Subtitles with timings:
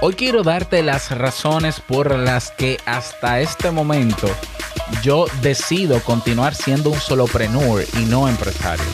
[0.00, 4.28] Hoy quiero darte las razones por las que hasta este momento
[5.02, 8.84] yo decido continuar siendo un solopreneur y no empresario.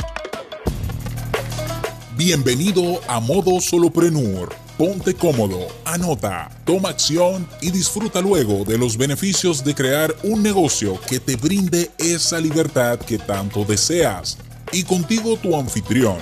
[2.16, 4.54] Bienvenido a Modo Solopreneur.
[4.78, 10.98] Ponte cómodo, anota, toma acción y disfruta luego de los beneficios de crear un negocio
[11.08, 14.38] que te brinde esa libertad que tanto deseas.
[14.72, 16.16] Y contigo tu anfitrión,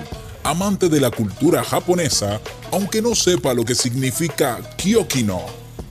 [0.45, 2.40] amante de la cultura japonesa,
[2.70, 5.41] aunque no sepa lo que significa Kyokino,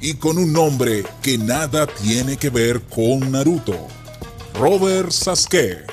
[0.01, 3.87] y con un nombre que nada tiene que ver con Naruto.
[4.53, 5.85] Robert Sasuke.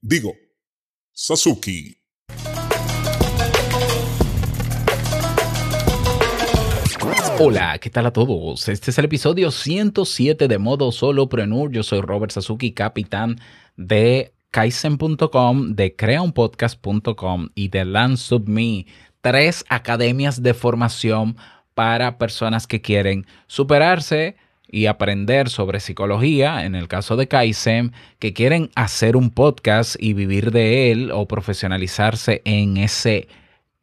[0.00, 0.32] Digo,
[1.12, 1.98] Sasuke.
[7.40, 8.68] Hola, ¿qué tal a todos?
[8.68, 11.72] Este es el episodio 107 de Modo Solopreneur.
[11.72, 13.40] Yo soy Robert Sasuki, capitán
[13.76, 18.86] de Kaizen.com, de creaunpodcast.com y de LandSubMe,
[19.20, 21.36] tres academias de formación
[21.74, 24.36] para personas que quieren superarse
[24.68, 30.12] y aprender sobre psicología, en el caso de Kaizen, que quieren hacer un podcast y
[30.12, 33.26] vivir de él o profesionalizarse en ese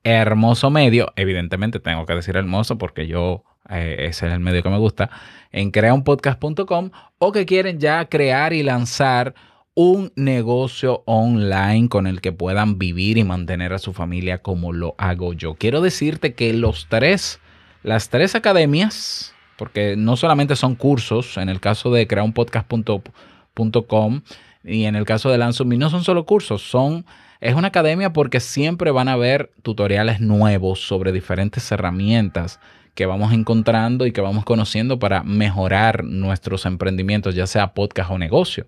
[0.06, 4.70] hermoso medio, evidentemente tengo que decir hermoso porque yo eh, ese es el medio que
[4.70, 5.10] me gusta,
[5.52, 9.36] en creaunpodcast.com o que quieren ya crear y lanzar
[9.74, 14.96] un negocio online con el que puedan vivir y mantener a su familia como lo
[14.98, 15.56] hago yo.
[15.56, 17.40] Quiero decirte que los tres,
[17.84, 24.22] las tres academias, porque no solamente son cursos, en el caso de creaunpodcast.com
[24.64, 27.06] y en el caso de Lanzumi, no son solo cursos, son
[27.40, 32.60] es una academia porque siempre van a haber tutoriales nuevos sobre diferentes herramientas
[32.94, 38.20] que vamos encontrando y que vamos conociendo para mejorar nuestros emprendimientos, ya sea podcast o
[38.20, 38.68] negocio.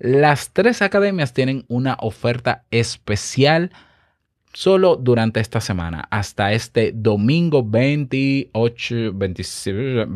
[0.00, 3.70] Las tres academias tienen una oferta especial
[4.54, 10.06] solo durante esta semana, hasta este domingo 28, 28,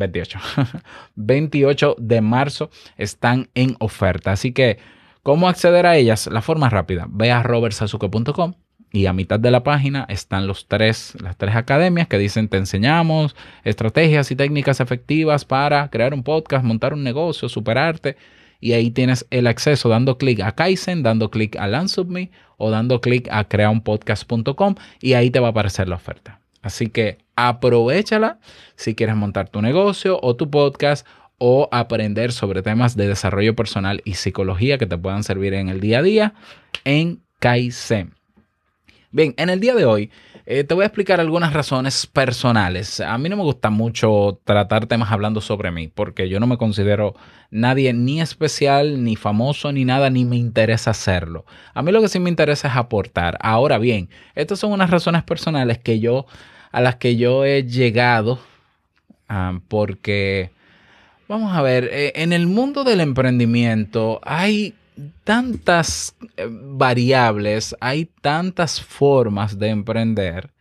[1.15, 4.31] 28 de marzo están en oferta.
[4.31, 4.79] Así que,
[5.21, 6.25] ¿cómo acceder a ellas?
[6.31, 8.55] La forma rápida, ve a robertsazuke.com
[8.91, 12.57] y a mitad de la página están los tres, las tres academias que dicen te
[12.57, 18.17] enseñamos estrategias y técnicas efectivas para crear un podcast, montar un negocio, superarte
[18.59, 23.01] y ahí tienes el acceso dando clic a Kaizen, dando clic a LandSubMe o dando
[23.01, 26.39] clic a creaunpodcast.com y ahí te va a aparecer la oferta.
[26.61, 28.39] Así que aprovechala
[28.75, 31.05] si quieres montar tu negocio o tu podcast
[31.37, 35.79] o aprender sobre temas de desarrollo personal y psicología que te puedan servir en el
[35.79, 36.33] día a día
[36.85, 38.14] en Kaizen.
[39.11, 40.11] Bien, en el día de hoy
[40.47, 42.99] eh, te voy a explicar algunas razones personales.
[42.99, 46.57] A mí no me gusta mucho tratar temas hablando sobre mí, porque yo no me
[46.57, 47.15] considero
[47.49, 51.45] nadie ni especial, ni famoso, ni nada, ni me interesa hacerlo.
[51.73, 53.37] A mí lo que sí me interesa es aportar.
[53.41, 56.27] Ahora bien, estas son unas razones personales que yo,
[56.71, 58.39] a las que yo he llegado,
[59.29, 60.51] ah, porque,
[61.27, 64.75] vamos a ver, eh, en el mundo del emprendimiento hay
[65.23, 70.51] tantas eh, variables, hay tantas formas de emprender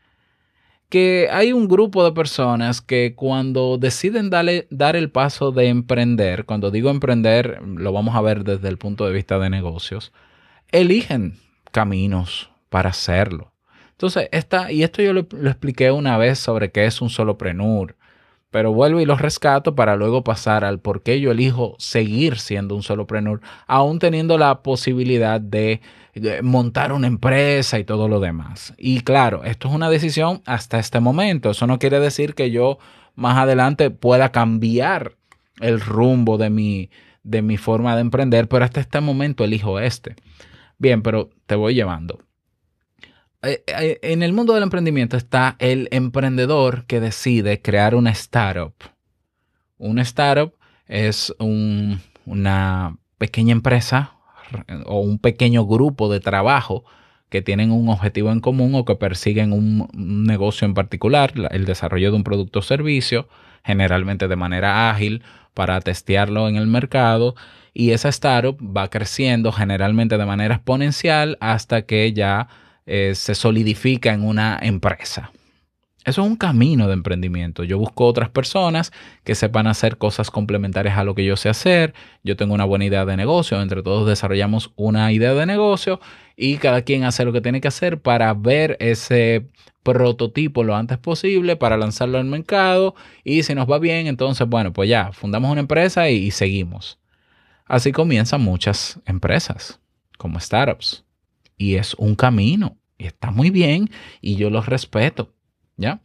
[0.88, 6.70] que hay un grupo de personas que cuando deciden dar el paso de emprender, cuando
[6.70, 10.12] digo emprender, lo vamos a ver desde el punto de vista de negocios,
[10.70, 11.36] eligen
[11.72, 13.52] caminos para hacerlo.
[13.90, 17.96] Entonces, esta, y esto yo lo, lo expliqué una vez sobre qué es un solopreneur,
[18.54, 22.76] pero vuelvo y los rescato para luego pasar al por qué yo elijo seguir siendo
[22.76, 25.80] un solopreneur, aún teniendo la posibilidad de,
[26.40, 28.72] montar una empresa y todo lo demás.
[28.78, 31.50] Y claro, esto es una decisión hasta este momento.
[31.50, 32.78] Eso no quiere decir que yo
[33.16, 35.16] más adelante pueda cambiar
[35.58, 36.90] el rumbo de mi,
[37.24, 40.14] de mi forma de emprender, pero hasta este momento elijo este.
[40.78, 42.20] Bien, pero te voy llevando.
[43.44, 48.74] Eh, eh, en el mundo del emprendimiento está el emprendedor que decide crear una startup.
[49.78, 50.54] Una startup
[50.86, 54.14] es una pequeña empresa
[54.86, 56.84] o un pequeño grupo de trabajo
[57.28, 62.10] que tienen un objetivo en común o que persiguen un, negocio en particular, el desarrollo
[62.10, 63.28] de un producto o servicio,
[63.64, 67.34] generalmente de manera ágil para testearlo en el mercado.
[67.72, 72.48] Y esa startup va creciendo generalmente de manera exponencial hasta que ya
[72.86, 75.32] eh, se solidifica en una empresa.
[76.04, 77.64] Eso es un camino de emprendimiento.
[77.64, 78.92] Yo busco otras personas
[79.24, 81.94] que sepan hacer cosas complementarias a lo que yo sé hacer.
[82.22, 83.60] Yo tengo una buena idea de negocio.
[83.62, 86.00] Entre todos desarrollamos una idea de negocio
[86.36, 89.46] y cada quien hace lo que tiene que hacer para ver ese
[89.82, 92.94] prototipo lo antes posible, para lanzarlo al mercado.
[93.24, 96.98] Y si nos va bien, entonces, bueno, pues ya, fundamos una empresa y seguimos.
[97.64, 99.80] Así comienzan muchas empresas
[100.18, 101.04] como startups
[101.56, 103.90] y es un camino y está muy bien
[104.20, 105.32] y yo los respeto.
[105.76, 106.00] ¿Ya?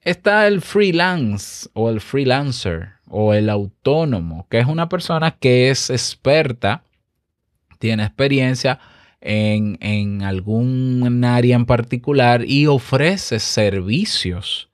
[0.00, 5.90] Está el freelance o el freelancer o el autónomo, que es una persona que es
[5.90, 6.82] experta,
[7.78, 8.80] tiene experiencia
[9.20, 14.68] en, en algún área en particular y ofrece servicios.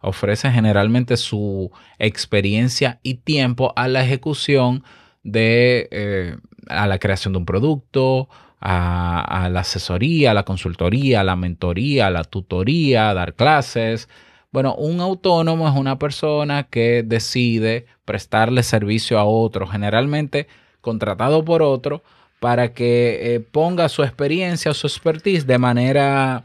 [0.00, 4.84] Ofrece generalmente su experiencia y tiempo a la ejecución
[5.22, 6.36] de eh,
[6.68, 8.28] a la creación de un producto,
[8.64, 14.08] a, la asesoría, a la consultoría, a la mentoría, a la tutoría, a dar clases,
[14.54, 20.46] bueno, un autónomo es una persona que decide prestarle servicio a otro, generalmente
[20.80, 22.04] contratado por otro,
[22.38, 26.44] para que eh, ponga su experiencia o su expertise de manera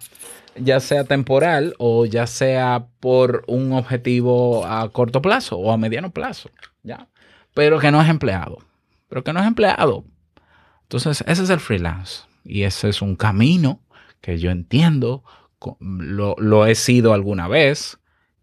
[0.55, 6.09] ya sea temporal o ya sea por un objetivo a corto plazo o a mediano
[6.09, 6.49] plazo,
[6.81, 7.07] ¿ya?
[7.53, 8.57] Pero que no es empleado,
[9.07, 10.03] pero que no es empleado.
[10.89, 13.79] Entonces, ese es el freelance y ese es un camino
[14.21, 15.23] que yo entiendo,
[15.79, 17.99] lo, lo he sido alguna vez,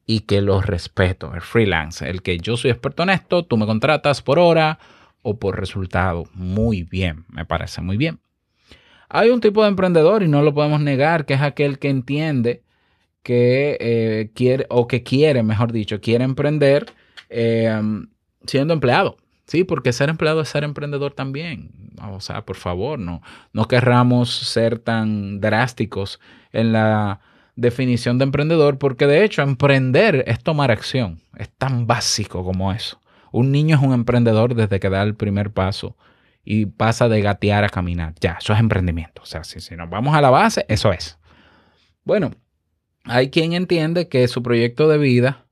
[0.06, 3.66] y que los respeto, el freelance, el que yo soy experto en esto, tú me
[3.66, 4.78] contratas por hora
[5.22, 6.24] o por resultado.
[6.32, 8.20] Muy bien, me parece muy bien.
[9.08, 12.62] Hay un tipo de emprendedor y no lo podemos negar, que es aquel que entiende
[13.24, 16.86] que eh, quiere, o que quiere, mejor dicho, quiere emprender
[17.28, 17.82] eh,
[18.46, 19.16] siendo empleado.
[19.46, 21.70] Sí, porque ser empleado es ser emprendedor también.
[22.10, 23.22] O sea, por favor, no,
[23.52, 26.20] no querramos ser tan drásticos
[26.52, 27.20] en la
[27.54, 31.20] definición de emprendedor, porque de hecho emprender es tomar acción.
[31.36, 33.00] Es tan básico como eso.
[33.32, 35.96] Un niño es un emprendedor desde que da el primer paso
[36.44, 38.14] y pasa de gatear a caminar.
[38.20, 39.22] Ya, eso es emprendimiento.
[39.22, 41.18] O sea, si, si nos vamos a la base, eso es.
[42.04, 42.32] Bueno,
[43.04, 45.46] hay quien entiende que su proyecto de vida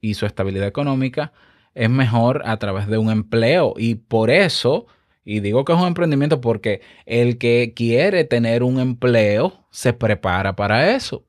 [0.00, 1.32] y su estabilidad económica
[1.74, 4.86] es mejor a través de un empleo y por eso
[5.24, 10.56] y digo que es un emprendimiento porque el que quiere tener un empleo se prepara
[10.56, 11.24] para eso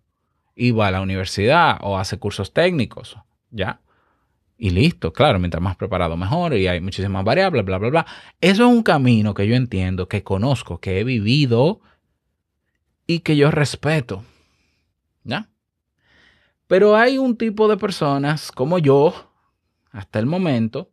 [0.55, 3.17] y va a la universidad o hace cursos técnicos,
[3.51, 3.81] ¿ya?
[4.57, 8.05] Y listo, claro, mientras más preparado mejor y hay muchísimas variables, bla, bla, bla.
[8.39, 11.81] Eso es un camino que yo entiendo, que conozco, que he vivido
[13.05, 14.23] y que yo respeto,
[15.23, 15.49] ¿ya?
[16.67, 19.32] Pero hay un tipo de personas como yo,
[19.93, 20.91] hasta el momento,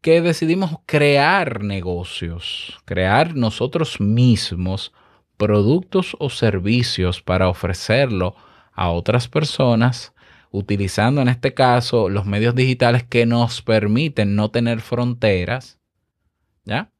[0.00, 4.92] que decidimos crear negocios, crear nosotros mismos
[5.36, 8.36] productos o servicios para ofrecerlo
[8.72, 10.14] a otras personas,
[10.50, 15.78] utilizando en este caso los medios digitales que nos permiten no tener fronteras,
[16.64, 16.92] ¿ya?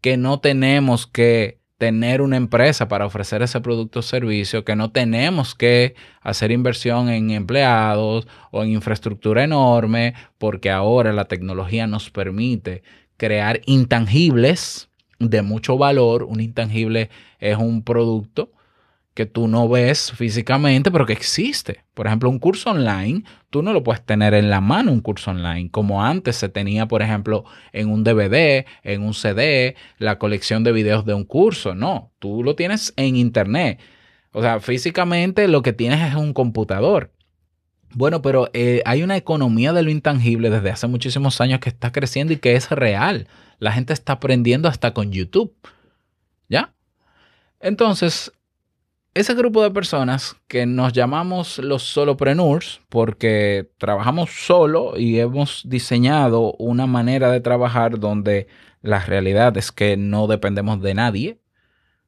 [0.00, 4.92] Que no tenemos que tener una empresa para ofrecer ese producto o servicio, que no
[4.92, 12.10] tenemos que hacer inversión en empleados o en infraestructura enorme, porque ahora la tecnología nos
[12.10, 12.82] permite
[13.16, 14.90] crear intangibles
[15.20, 16.24] de mucho valor.
[16.24, 18.52] Un intangible es un producto
[19.14, 21.84] que tú no ves físicamente, pero que existe.
[21.94, 25.32] Por ejemplo, un curso online, tú no lo puedes tener en la mano, un curso
[25.32, 30.64] online, como antes se tenía, por ejemplo, en un DVD, en un CD, la colección
[30.64, 31.74] de videos de un curso.
[31.74, 33.80] No, tú lo tienes en Internet.
[34.32, 37.12] O sea, físicamente lo que tienes es un computador.
[37.92, 41.90] Bueno, pero eh, hay una economía de lo intangible desde hace muchísimos años que está
[41.90, 43.26] creciendo y que es real.
[43.58, 45.52] La gente está aprendiendo hasta con YouTube.
[46.48, 46.72] ¿Ya?
[47.58, 48.32] Entonces,
[49.20, 56.54] ese grupo de personas que nos llamamos los solopreneurs porque trabajamos solo y hemos diseñado
[56.54, 58.48] una manera de trabajar donde
[58.80, 61.40] la realidad es que no dependemos de nadie.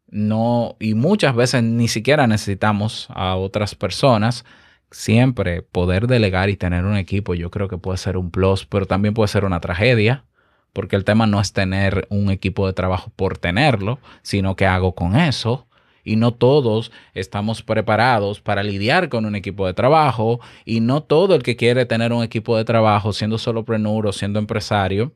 [0.08, 4.44] No, y muchas veces ni siquiera necesitamos a otras personas.
[4.90, 8.86] Siempre poder delegar y tener un equipo, yo creo que puede ser un plus, pero
[8.86, 10.24] también puede ser una tragedia,
[10.72, 14.94] porque el tema no es tener un equipo de trabajo por tenerlo, sino que hago
[14.94, 15.66] con eso
[16.04, 21.34] y no todos estamos preparados para lidiar con un equipo de trabajo y no todo
[21.34, 25.12] el que quiere tener un equipo de trabajo siendo solopreneur o siendo empresario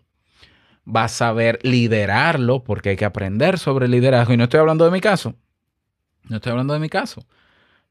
[0.87, 4.91] va a saber liderarlo porque hay que aprender sobre liderazgo y no estoy hablando de
[4.91, 5.35] mi caso.
[6.29, 7.27] No estoy hablando de mi caso.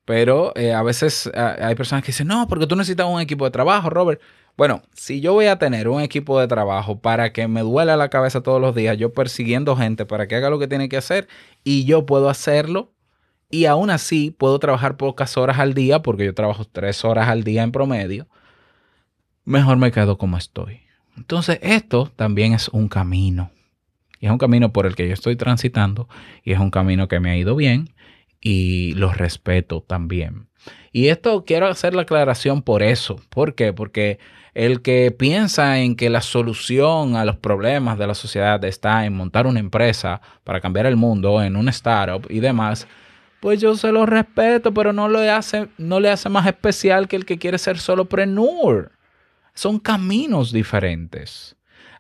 [0.05, 3.51] Pero eh, a veces hay personas que dicen, no, porque tú necesitas un equipo de
[3.51, 4.21] trabajo, Robert.
[4.57, 8.09] Bueno, si yo voy a tener un equipo de trabajo para que me duela la
[8.09, 11.27] cabeza todos los días, yo persiguiendo gente para que haga lo que tiene que hacer
[11.63, 12.93] y yo puedo hacerlo
[13.49, 17.43] y aún así puedo trabajar pocas horas al día porque yo trabajo tres horas al
[17.43, 18.27] día en promedio,
[19.43, 20.81] mejor me quedo como estoy.
[21.17, 23.51] Entonces esto también es un camino.
[24.21, 26.07] Y es un camino por el que yo estoy transitando
[26.43, 27.93] y es un camino que me ha ido bien
[28.39, 30.47] y lo respeto también.
[30.91, 33.17] Y esto quiero hacer la aclaración por eso.
[33.29, 33.73] ¿Por qué?
[33.73, 34.19] Porque
[34.53, 39.13] el que piensa en que la solución a los problemas de la sociedad está en
[39.13, 42.87] montar una empresa para cambiar el mundo, en un startup y demás,
[43.41, 47.15] pues yo se lo respeto, pero no le hace, no le hace más especial que
[47.15, 48.91] el que quiere ser solopreneur.
[49.53, 51.54] Son caminos diferentes.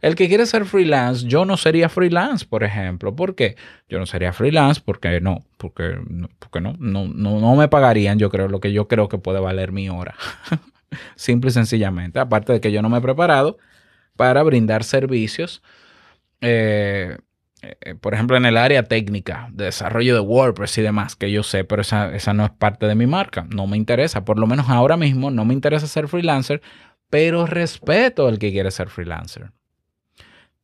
[0.05, 3.15] El que quiere ser freelance, yo no sería freelance, por ejemplo.
[3.15, 3.55] ¿Por qué?
[3.89, 5.97] Yo no sería freelance porque no, porque,
[6.37, 9.39] porque no, no, no, no me pagarían, yo creo, lo que yo creo que puede
[9.39, 10.13] valer mi hora.
[11.15, 12.19] Simple y sencillamente.
[12.19, 13.57] Aparte de que yo no me he preparado
[14.15, 15.63] para brindar servicios.
[16.39, 17.17] Eh,
[17.63, 21.41] eh, por ejemplo, en el área técnica, de desarrollo de WordPress y demás, que yo
[21.41, 24.45] sé, pero esa, esa no es parte de mi marca, no me interesa, por lo
[24.45, 26.61] menos ahora mismo no me interesa ser freelancer,
[27.09, 29.49] pero respeto al que quiere ser freelancer.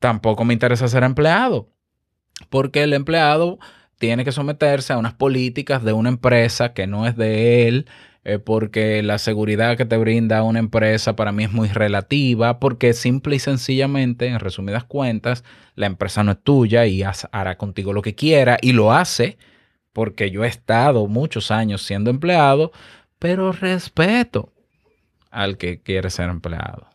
[0.01, 1.69] Tampoco me interesa ser empleado,
[2.49, 3.59] porque el empleado
[3.99, 7.87] tiene que someterse a unas políticas de una empresa que no es de él,
[8.23, 12.93] eh, porque la seguridad que te brinda una empresa para mí es muy relativa, porque
[12.93, 15.43] simple y sencillamente, en resumidas cuentas,
[15.75, 19.37] la empresa no es tuya y hará contigo lo que quiera y lo hace
[19.93, 22.71] porque yo he estado muchos años siendo empleado,
[23.19, 24.51] pero respeto
[25.29, 26.87] al que quiere ser empleado.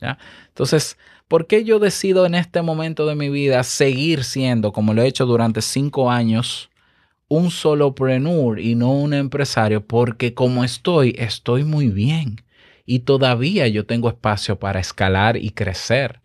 [0.00, 0.18] ¿ya?
[0.48, 0.96] Entonces,
[1.32, 5.06] ¿por qué yo decido en este momento de mi vida seguir siendo, como lo he
[5.06, 6.68] hecho durante cinco años,
[7.26, 12.42] un solopreneur y no un empresario porque como estoy, estoy muy bien
[12.84, 16.20] y todavía yo tengo espacio para escalar y crecer.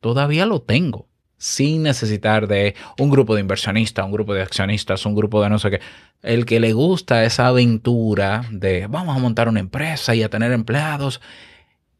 [0.00, 1.08] Todavía lo tengo
[1.38, 5.58] sin necesitar de un grupo de inversionistas, un grupo de accionistas, un grupo de no
[5.58, 5.80] sé qué.
[6.20, 10.52] El que le gusta esa aventura de vamos a montar una empresa y a tener
[10.52, 11.22] empleados,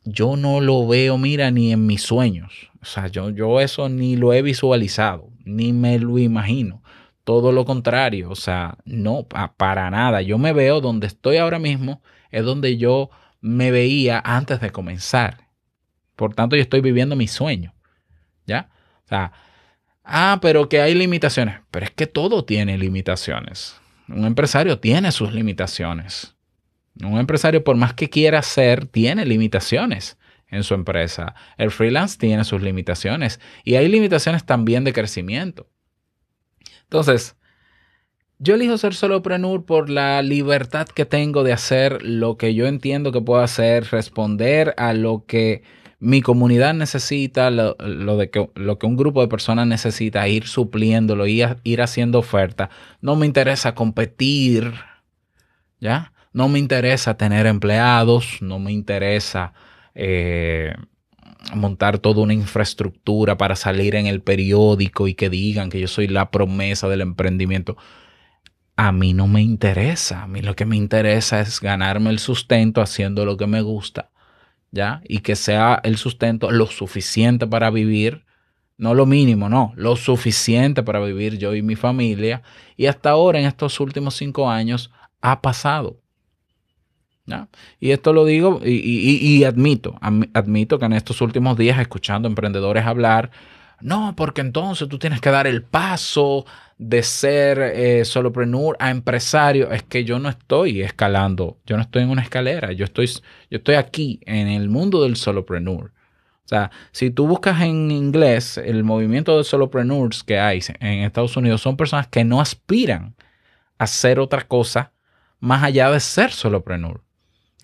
[0.05, 2.71] yo no lo veo, mira, ni en mis sueños.
[2.83, 6.81] O sea, yo, yo eso ni lo he visualizado, ni me lo imagino
[7.31, 9.25] todo lo contrario, o sea, no,
[9.57, 10.21] para nada.
[10.21, 12.03] Yo me veo donde estoy ahora mismo,
[12.33, 15.47] es donde yo me veía antes de comenzar.
[16.17, 17.73] Por tanto, yo estoy viviendo mi sueño.
[18.47, 18.69] ¿Ya?
[19.05, 19.33] O sea,
[20.03, 21.61] ah, pero que hay limitaciones.
[21.71, 23.81] Pero es que todo tiene limitaciones.
[24.09, 26.35] Un empresario tiene sus limitaciones.
[27.03, 30.19] Un empresario, por más que quiera ser, tiene limitaciones
[30.49, 31.35] en su empresa.
[31.57, 33.41] El freelance tiene sus limitaciones.
[33.65, 35.69] Y hay limitaciones también de crecimiento.
[36.83, 37.37] Entonces,
[38.39, 43.13] yo elijo ser solopreneur por la libertad que tengo de hacer lo que yo entiendo
[43.13, 45.63] que puedo hacer, responder a lo que
[45.99, 51.27] mi comunidad necesita, lo, de que, lo que un grupo de personas necesita, ir supliéndolo,
[51.27, 52.71] ir, ir haciendo oferta.
[53.03, 54.73] No me interesa competir,
[55.79, 56.15] ¿ya?
[56.33, 59.53] No me interesa tener empleados, no me interesa
[59.95, 60.75] eh,
[61.55, 66.07] montar toda una infraestructura para salir en el periódico y que digan que yo soy
[66.07, 67.77] la promesa del emprendimiento.
[68.77, 70.23] A mí no me interesa.
[70.23, 74.11] A mí lo que me interesa es ganarme el sustento haciendo lo que me gusta,
[74.71, 75.03] ¿ya?
[75.09, 78.25] Y que sea el sustento lo suficiente para vivir.
[78.79, 82.43] No lo mínimo, no, lo suficiente para vivir yo y mi familia.
[82.77, 86.00] Y hasta ahora, en estos últimos cinco años, ha pasado.
[87.79, 93.31] Y esto lo digo y, admito, admito que en estos últimos días escuchando emprendedores hablar,
[93.81, 96.45] no, porque entonces tú tienes que dar el paso
[96.77, 99.71] de ser eh, solopreneur a empresario.
[99.71, 103.59] Es que yo no estoy escalando, yo no estoy en una escalera, yo estoy, yo
[103.59, 105.93] estoy aquí en el mundo del solopreneur.
[106.45, 111.37] O sea, si tú buscas en inglés el movimiento de solopreneurs que hay en Estados
[111.37, 113.15] Unidos, son personas que no aspiran
[113.79, 114.93] a hacer otra cosa
[115.39, 117.03] más allá de ser solopreneur.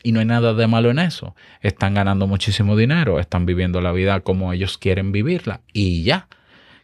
[0.07, 1.35] Y no hay nada de malo en eso.
[1.63, 6.29] Están ganando muchísimo dinero, están viviendo la vida como ellos quieren vivirla y ya.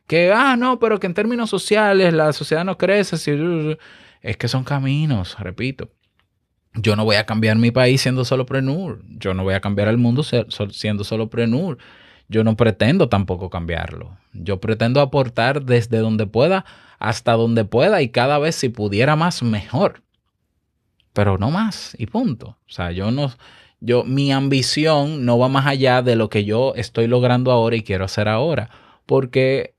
[0.09, 3.15] Que, ah, no, pero que en términos sociales la sociedad no crece.
[4.23, 5.89] Es que son caminos, repito.
[6.75, 9.05] Yo no voy a cambiar mi país siendo solo prenur.
[9.07, 11.79] Yo no voy a cambiar el mundo siendo solo prenur.
[12.27, 14.19] Yo no pretendo tampoco cambiarlo.
[14.33, 16.65] Yo pretendo aportar desde donde pueda
[16.99, 20.03] hasta donde pueda y cada vez si pudiera más, mejor
[21.13, 22.57] pero no más y punto.
[22.69, 23.33] O sea, yo no,
[23.81, 27.83] yo, mi ambición no va más allá de lo que yo estoy logrando ahora y
[27.83, 28.71] quiero hacer ahora,
[29.07, 29.75] porque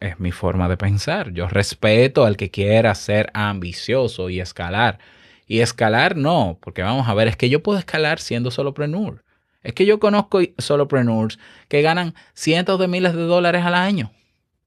[0.00, 1.32] es mi forma de pensar.
[1.32, 4.98] Yo respeto al que quiera ser ambicioso y escalar.
[5.46, 9.24] Y escalar no, porque vamos a ver, es que yo puedo escalar siendo solopreneur.
[9.62, 11.38] Es que yo conozco solopreneurs
[11.68, 14.12] que ganan cientos de miles de dólares al año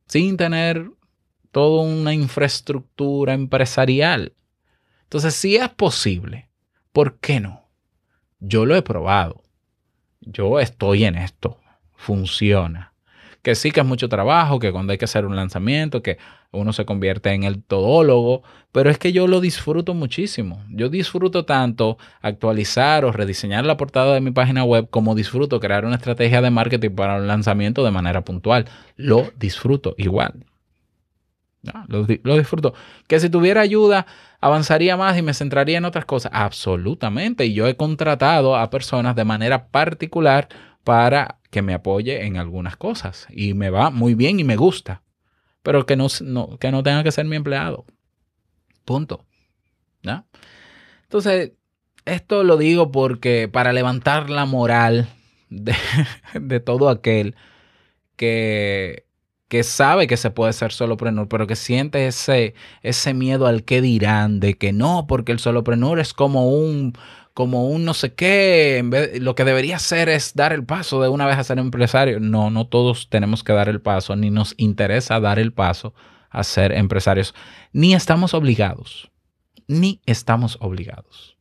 [0.07, 0.89] sin tener
[1.51, 4.33] toda una infraestructura empresarial.
[5.07, 6.49] Entonces, si es posible,
[6.91, 7.69] ¿por qué no?
[8.41, 9.41] Yo lo he probado.
[10.19, 11.61] Yo estoy en esto.
[11.95, 12.91] Funciona.
[13.41, 16.17] Que sí que es mucho trabajo, que cuando hay que hacer un lanzamiento, que
[16.51, 20.61] uno se convierte en el todólogo, pero es que yo lo disfruto muchísimo.
[20.69, 25.85] Yo disfruto tanto actualizar o rediseñar la portada de mi página web como disfruto crear
[25.85, 28.65] una estrategia de marketing para un lanzamiento de manera puntual.
[28.97, 30.45] Lo disfruto igual.
[31.87, 32.73] Lo, lo, disfruto.
[33.07, 34.05] Que si tuviera ayuda,
[34.39, 36.31] avanzaría más y me centraría en otras cosas.
[36.33, 37.45] Absolutamente.
[37.45, 40.47] Y yo he contratado a personas de manera particular
[40.83, 43.27] para que me apoye en algunas cosas.
[43.29, 45.03] Y me va muy bien y me gusta.
[45.63, 46.07] Pero que no,
[46.59, 47.85] que no tenga que ser mi empleado.
[48.85, 49.25] Punto.
[50.03, 50.25] ¿Ya?
[51.03, 51.53] Entonces,
[52.05, 55.09] esto lo digo porque para levantar la moral
[55.49, 57.35] de todo aquel
[58.15, 59.06] que
[59.47, 63.81] que sabe que se puede ser soloprenur, pero que siente ese, ese miedo al que
[63.81, 66.93] dirán, de que no, porque el soloprenur es como un,
[67.33, 71.01] como un no sé qué, en vez, lo que debería hacer es dar el paso
[71.01, 72.19] de una vez a ser empresario.
[72.19, 75.93] No, no todos tenemos que dar el paso, ni nos interesa dar el paso
[76.29, 77.33] a ser empresarios,
[77.71, 79.09] ni estamos obligados,
[79.67, 81.37] ni estamos obligados.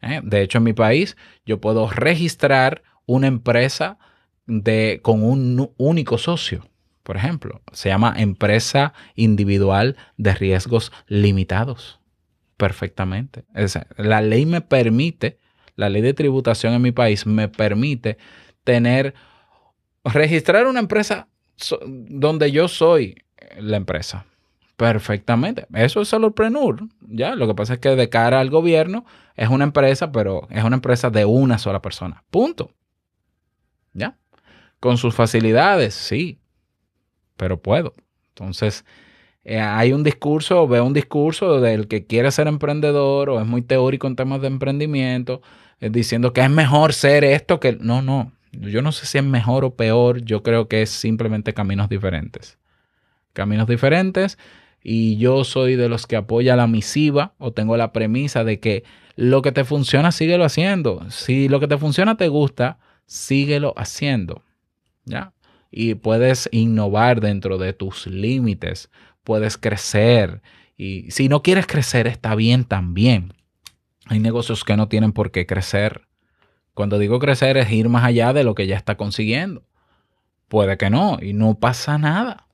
[0.00, 0.20] ¿Eh?
[0.24, 1.16] De hecho, en mi país
[1.46, 3.98] yo puedo registrar una empresa
[4.46, 6.68] de, con un único socio
[7.08, 7.62] por ejemplo.
[7.72, 12.00] Se llama empresa individual de riesgos limitados.
[12.58, 13.46] Perfectamente.
[13.96, 15.38] la ley me permite,
[15.74, 18.18] la ley de tributación en mi país me permite
[18.62, 19.14] tener,
[20.04, 21.28] registrar una empresa
[21.86, 23.24] donde yo soy
[23.58, 24.26] la empresa.
[24.76, 25.64] Perfectamente.
[25.72, 26.88] Eso es solo prenur.
[27.00, 30.62] Ya, lo que pasa es que de cara al gobierno es una empresa, pero es
[30.62, 32.22] una empresa de una sola persona.
[32.30, 32.70] Punto.
[33.94, 34.18] ¿Ya?
[34.78, 36.38] Con sus facilidades, sí
[37.38, 37.94] pero puedo.
[38.30, 38.84] Entonces,
[39.44, 43.62] eh, hay un discurso, veo un discurso del que quiere ser emprendedor o es muy
[43.62, 45.40] teórico en temas de emprendimiento,
[45.80, 47.78] eh, diciendo que es mejor ser esto que...
[47.80, 51.54] No, no, yo no sé si es mejor o peor, yo creo que es simplemente
[51.54, 52.58] caminos diferentes.
[53.32, 54.36] Caminos diferentes
[54.82, 58.84] y yo soy de los que apoya la misiva o tengo la premisa de que
[59.16, 61.10] lo que te funciona, síguelo haciendo.
[61.10, 64.42] Si lo que te funciona te gusta, síguelo haciendo.
[65.04, 65.32] ¿Ya?
[65.70, 68.90] Y puedes innovar dentro de tus límites,
[69.22, 70.42] puedes crecer
[70.76, 73.34] y si no quieres crecer está bien también.
[74.06, 76.02] Hay negocios que no tienen por qué crecer.
[76.72, 79.64] Cuando digo crecer es ir más allá de lo que ya está consiguiendo.
[80.46, 82.46] Puede que no y no pasa nada.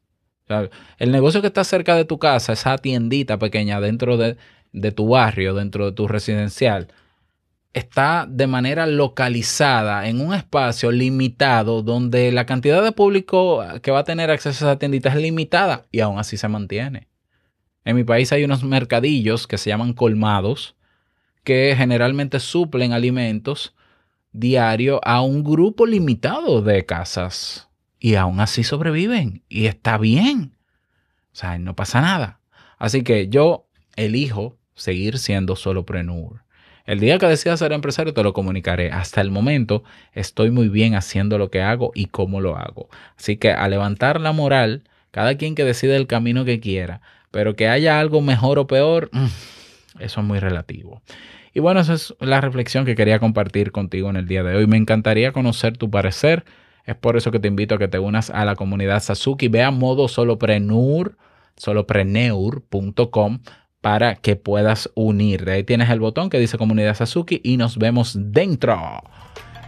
[0.99, 4.37] el negocio que está cerca de tu casa, esa tiendita pequeña dentro de,
[4.73, 6.89] de tu barrio, dentro de tu residencial,
[7.75, 14.01] está de manera localizada en un espacio limitado donde la cantidad de público que va
[14.01, 17.09] a tener acceso a esa tiendita es limitada y aún así se mantiene.
[17.85, 20.77] En mi país hay unos mercadillos que se llaman colmados
[21.43, 23.75] que generalmente suplen alimentos
[24.33, 30.57] diario a un grupo limitado de casas y aún así sobreviven y está bien.
[31.33, 32.41] O sea, no pasa nada.
[32.79, 36.44] Así que yo elijo seguir siendo solopreneur
[36.87, 38.91] el día que decida ser empresario te lo comunicaré.
[38.91, 42.89] Hasta el momento estoy muy bien haciendo lo que hago y cómo lo hago.
[43.17, 47.57] Así que a levantar la moral, cada quien que decide el camino que quiera, pero
[47.57, 49.27] que haya algo mejor o peor, mm,
[50.01, 51.01] eso es muy relativo.
[51.55, 54.67] Y bueno, esa es la reflexión que quería compartir contigo en el día de hoy.
[54.67, 56.45] Me encantaría conocer tu parecer.
[56.85, 59.49] Es por eso que te invito a que te unas a la comunidad Sasuki.
[59.49, 61.17] Ve a modo solopreneur,
[61.57, 63.39] solopreneur.com
[63.85, 65.51] para que puedas unir.
[65.51, 68.81] ahí tienes el botón que dice Comunidad Sasuki y nos vemos dentro.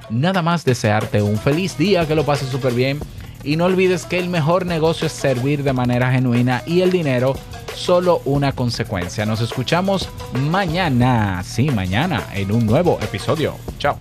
[0.09, 2.99] Nada más desearte un feliz día, que lo pases súper bien.
[3.45, 7.35] Y no olvides que el mejor negocio es servir de manera genuina y el dinero
[7.75, 9.27] solo una consecuencia.
[9.27, 10.09] Nos escuchamos
[10.51, 13.55] mañana, sí, mañana, en un nuevo episodio.
[13.79, 13.99] Chao.